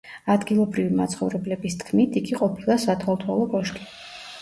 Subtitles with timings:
[0.35, 3.91] ადგილობრივი მაცხოვრებლების თქმით იგი ყოფილა სათვალთვალო კოშკი.